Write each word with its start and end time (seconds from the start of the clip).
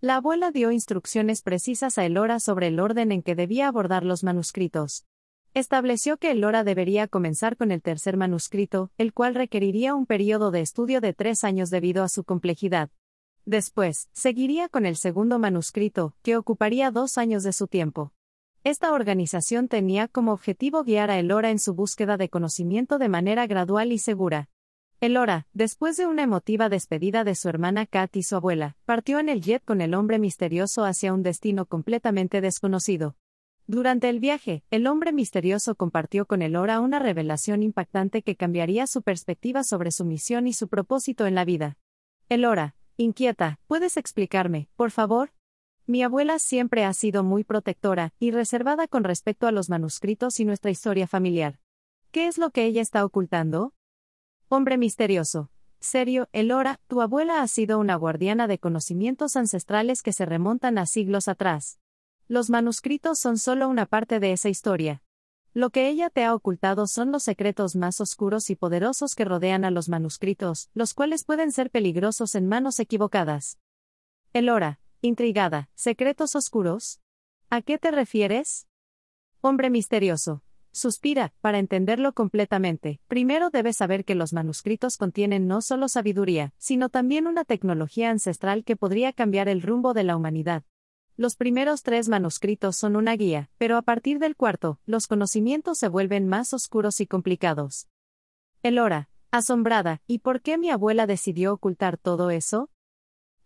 La 0.00 0.14
abuela 0.14 0.52
dio 0.52 0.70
instrucciones 0.70 1.42
precisas 1.42 1.98
a 1.98 2.04
Elora 2.04 2.38
sobre 2.38 2.68
el 2.68 2.78
orden 2.78 3.10
en 3.10 3.20
que 3.20 3.34
debía 3.34 3.66
abordar 3.66 4.04
los 4.04 4.22
manuscritos. 4.22 5.06
Estableció 5.54 6.18
que 6.18 6.30
Elora 6.30 6.62
debería 6.62 7.08
comenzar 7.08 7.56
con 7.56 7.72
el 7.72 7.82
tercer 7.82 8.16
manuscrito, 8.16 8.92
el 8.96 9.12
cual 9.12 9.34
requeriría 9.34 9.96
un 9.96 10.06
periodo 10.06 10.52
de 10.52 10.60
estudio 10.60 11.00
de 11.00 11.14
tres 11.14 11.42
años 11.42 11.68
debido 11.70 12.04
a 12.04 12.08
su 12.08 12.22
complejidad. 12.22 12.90
Después, 13.44 14.08
seguiría 14.12 14.68
con 14.68 14.86
el 14.86 14.94
segundo 14.94 15.40
manuscrito, 15.40 16.14
que 16.22 16.36
ocuparía 16.36 16.92
dos 16.92 17.18
años 17.18 17.42
de 17.42 17.52
su 17.52 17.66
tiempo. 17.66 18.12
Esta 18.62 18.92
organización 18.92 19.66
tenía 19.66 20.06
como 20.06 20.32
objetivo 20.32 20.84
guiar 20.84 21.10
a 21.10 21.18
Elora 21.18 21.50
en 21.50 21.58
su 21.58 21.74
búsqueda 21.74 22.16
de 22.16 22.28
conocimiento 22.28 22.98
de 22.98 23.08
manera 23.08 23.48
gradual 23.48 23.90
y 23.90 23.98
segura. 23.98 24.48
Elora, 25.00 25.46
después 25.52 25.96
de 25.96 26.06
una 26.06 26.24
emotiva 26.24 26.68
despedida 26.68 27.22
de 27.22 27.36
su 27.36 27.48
hermana 27.48 27.86
Kat 27.86 28.16
y 28.16 28.24
su 28.24 28.34
abuela, 28.34 28.76
partió 28.84 29.20
en 29.20 29.28
el 29.28 29.42
jet 29.42 29.64
con 29.64 29.80
el 29.80 29.94
hombre 29.94 30.18
misterioso 30.18 30.84
hacia 30.84 31.12
un 31.12 31.22
destino 31.22 31.66
completamente 31.66 32.40
desconocido. 32.40 33.14
Durante 33.68 34.08
el 34.08 34.18
viaje, 34.18 34.64
el 34.72 34.88
hombre 34.88 35.12
misterioso 35.12 35.76
compartió 35.76 36.26
con 36.26 36.42
Elora 36.42 36.80
una 36.80 36.98
revelación 36.98 37.62
impactante 37.62 38.22
que 38.22 38.34
cambiaría 38.34 38.88
su 38.88 39.02
perspectiva 39.02 39.62
sobre 39.62 39.92
su 39.92 40.04
misión 40.04 40.48
y 40.48 40.52
su 40.52 40.66
propósito 40.66 41.26
en 41.26 41.36
la 41.36 41.44
vida. 41.44 41.78
Elora, 42.28 42.74
inquieta, 42.96 43.60
¿puedes 43.68 43.96
explicarme, 43.98 44.68
por 44.74 44.90
favor? 44.90 45.30
Mi 45.86 46.02
abuela 46.02 46.40
siempre 46.40 46.84
ha 46.84 46.92
sido 46.92 47.22
muy 47.22 47.44
protectora 47.44 48.14
y 48.18 48.32
reservada 48.32 48.88
con 48.88 49.04
respecto 49.04 49.46
a 49.46 49.52
los 49.52 49.70
manuscritos 49.70 50.40
y 50.40 50.44
nuestra 50.44 50.72
historia 50.72 51.06
familiar. 51.06 51.60
¿Qué 52.10 52.26
es 52.26 52.36
lo 52.36 52.50
que 52.50 52.64
ella 52.64 52.82
está 52.82 53.04
ocultando? 53.04 53.74
Hombre 54.50 54.78
misterioso. 54.78 55.50
Serio, 55.78 56.30
Elora, 56.32 56.80
tu 56.86 57.02
abuela 57.02 57.42
ha 57.42 57.48
sido 57.48 57.78
una 57.78 57.96
guardiana 57.96 58.46
de 58.46 58.58
conocimientos 58.58 59.36
ancestrales 59.36 60.02
que 60.02 60.14
se 60.14 60.24
remontan 60.24 60.78
a 60.78 60.86
siglos 60.86 61.28
atrás. 61.28 61.78
Los 62.28 62.48
manuscritos 62.48 63.18
son 63.18 63.36
solo 63.36 63.68
una 63.68 63.84
parte 63.84 64.20
de 64.20 64.32
esa 64.32 64.48
historia. 64.48 65.02
Lo 65.52 65.68
que 65.68 65.90
ella 65.90 66.08
te 66.08 66.24
ha 66.24 66.34
ocultado 66.34 66.86
son 66.86 67.12
los 67.12 67.24
secretos 67.24 67.76
más 67.76 68.00
oscuros 68.00 68.48
y 68.48 68.56
poderosos 68.56 69.14
que 69.14 69.26
rodean 69.26 69.66
a 69.66 69.70
los 69.70 69.90
manuscritos, 69.90 70.70
los 70.72 70.94
cuales 70.94 71.24
pueden 71.24 71.52
ser 71.52 71.70
peligrosos 71.70 72.34
en 72.34 72.48
manos 72.48 72.80
equivocadas. 72.80 73.58
Elora, 74.32 74.80
intrigada, 75.02 75.68
¿secretos 75.74 76.34
oscuros? 76.34 77.00
¿A 77.50 77.60
qué 77.60 77.76
te 77.76 77.90
refieres? 77.90 78.66
Hombre 79.42 79.68
misterioso. 79.68 80.42
Suspira, 80.78 81.32
para 81.40 81.58
entenderlo 81.58 82.12
completamente, 82.12 83.00
primero 83.08 83.50
debes 83.50 83.76
saber 83.76 84.04
que 84.04 84.14
los 84.14 84.32
manuscritos 84.32 84.96
contienen 84.96 85.48
no 85.48 85.60
solo 85.60 85.88
sabiduría, 85.88 86.54
sino 86.56 86.88
también 86.88 87.26
una 87.26 87.44
tecnología 87.44 88.10
ancestral 88.10 88.62
que 88.62 88.76
podría 88.76 89.12
cambiar 89.12 89.48
el 89.48 89.60
rumbo 89.60 89.92
de 89.92 90.04
la 90.04 90.16
humanidad. 90.16 90.62
Los 91.16 91.34
primeros 91.34 91.82
tres 91.82 92.08
manuscritos 92.08 92.76
son 92.76 92.94
una 92.94 93.16
guía, 93.16 93.50
pero 93.58 93.76
a 93.76 93.82
partir 93.82 94.20
del 94.20 94.36
cuarto, 94.36 94.78
los 94.86 95.08
conocimientos 95.08 95.78
se 95.78 95.88
vuelven 95.88 96.28
más 96.28 96.52
oscuros 96.52 97.00
y 97.00 97.08
complicados. 97.08 97.88
Elora, 98.62 99.08
asombrada, 99.32 100.00
¿y 100.06 100.20
por 100.20 100.42
qué 100.42 100.58
mi 100.58 100.70
abuela 100.70 101.08
decidió 101.08 101.54
ocultar 101.54 101.98
todo 101.98 102.30
eso? 102.30 102.70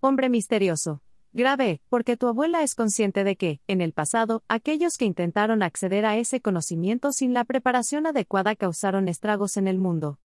Hombre 0.00 0.28
misterioso, 0.28 1.00
Grave, 1.34 1.80
porque 1.88 2.18
tu 2.18 2.28
abuela 2.28 2.62
es 2.62 2.74
consciente 2.74 3.24
de 3.24 3.36
que, 3.36 3.62
en 3.66 3.80
el 3.80 3.94
pasado, 3.94 4.44
aquellos 4.48 4.98
que 4.98 5.06
intentaron 5.06 5.62
acceder 5.62 6.04
a 6.04 6.18
ese 6.18 6.42
conocimiento 6.42 7.10
sin 7.10 7.32
la 7.32 7.44
preparación 7.44 8.06
adecuada 8.06 8.54
causaron 8.54 9.08
estragos 9.08 9.56
en 9.56 9.66
el 9.66 9.78
mundo. 9.78 10.18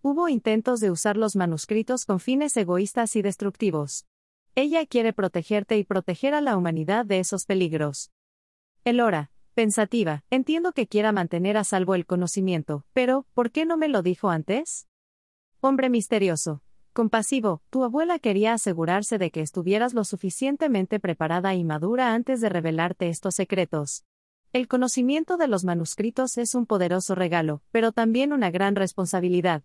Hubo 0.00 0.30
intentos 0.30 0.80
de 0.80 0.90
usar 0.90 1.18
los 1.18 1.36
manuscritos 1.36 2.06
con 2.06 2.18
fines 2.18 2.56
egoístas 2.56 3.14
y 3.14 3.20
destructivos. 3.20 4.06
Ella 4.54 4.86
quiere 4.86 5.12
protegerte 5.12 5.76
y 5.76 5.84
proteger 5.84 6.32
a 6.32 6.40
la 6.40 6.56
humanidad 6.56 7.04
de 7.04 7.18
esos 7.18 7.44
peligros. 7.44 8.10
Elora, 8.84 9.30
pensativa, 9.52 10.24
entiendo 10.30 10.72
que 10.72 10.86
quiera 10.86 11.12
mantener 11.12 11.58
a 11.58 11.64
salvo 11.64 11.94
el 11.94 12.06
conocimiento, 12.06 12.86
pero, 12.94 13.26
¿por 13.34 13.50
qué 13.50 13.66
no 13.66 13.76
me 13.76 13.88
lo 13.88 14.00
dijo 14.00 14.30
antes? 14.30 14.88
Hombre 15.60 15.90
misterioso, 15.90 16.62
Compasivo, 16.94 17.60
tu 17.70 17.82
abuela 17.82 18.20
quería 18.20 18.52
asegurarse 18.52 19.18
de 19.18 19.32
que 19.32 19.40
estuvieras 19.40 19.94
lo 19.94 20.04
suficientemente 20.04 21.00
preparada 21.00 21.52
y 21.56 21.64
madura 21.64 22.14
antes 22.14 22.40
de 22.40 22.48
revelarte 22.48 23.08
estos 23.08 23.34
secretos. 23.34 24.04
El 24.52 24.68
conocimiento 24.68 25.36
de 25.36 25.48
los 25.48 25.64
manuscritos 25.64 26.38
es 26.38 26.54
un 26.54 26.66
poderoso 26.66 27.16
regalo, 27.16 27.62
pero 27.72 27.90
también 27.90 28.32
una 28.32 28.52
gran 28.52 28.76
responsabilidad. 28.76 29.64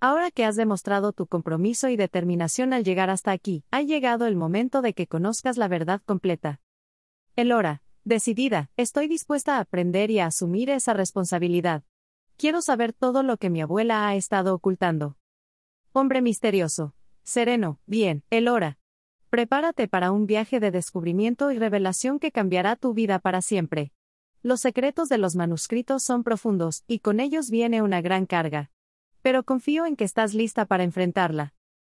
Ahora 0.00 0.30
que 0.30 0.44
has 0.44 0.54
demostrado 0.54 1.14
tu 1.14 1.26
compromiso 1.26 1.88
y 1.88 1.96
determinación 1.96 2.74
al 2.74 2.84
llegar 2.84 3.08
hasta 3.08 3.32
aquí, 3.32 3.64
ha 3.70 3.80
llegado 3.80 4.26
el 4.26 4.36
momento 4.36 4.82
de 4.82 4.92
que 4.92 5.06
conozcas 5.06 5.56
la 5.56 5.68
verdad 5.68 6.02
completa. 6.04 6.60
Elora, 7.36 7.80
decidida, 8.04 8.68
estoy 8.76 9.08
dispuesta 9.08 9.56
a 9.56 9.60
aprender 9.60 10.10
y 10.10 10.18
a 10.18 10.26
asumir 10.26 10.68
esa 10.68 10.92
responsabilidad. 10.92 11.84
Quiero 12.36 12.60
saber 12.60 12.92
todo 12.92 13.22
lo 13.22 13.38
que 13.38 13.48
mi 13.48 13.62
abuela 13.62 14.06
ha 14.08 14.14
estado 14.14 14.54
ocultando. 14.54 15.16
Hombre 15.98 16.20
misterioso. 16.20 16.94
Sereno, 17.22 17.80
bien, 17.86 18.22
el 18.28 18.48
hora. 18.48 18.76
Prepárate 19.30 19.88
para 19.88 20.10
un 20.10 20.26
viaje 20.26 20.60
de 20.60 20.70
descubrimiento 20.70 21.52
y 21.52 21.58
revelación 21.58 22.18
que 22.18 22.32
cambiará 22.32 22.76
tu 22.76 22.92
vida 22.92 23.18
para 23.18 23.40
siempre. 23.40 23.92
Los 24.42 24.60
secretos 24.60 25.08
de 25.08 25.16
los 25.16 25.36
manuscritos 25.36 26.02
son 26.02 26.22
profundos, 26.22 26.84
y 26.86 26.98
con 26.98 27.18
ellos 27.18 27.48
viene 27.48 27.80
una 27.80 28.02
gran 28.02 28.26
carga. 28.26 28.70
Pero 29.22 29.42
confío 29.44 29.86
en 29.86 29.96
que 29.96 30.04
estás 30.04 30.34
lista 30.34 30.66
para 30.66 30.84
enfrentarla. 30.84 31.54